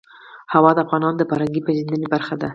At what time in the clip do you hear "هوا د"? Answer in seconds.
0.53-0.79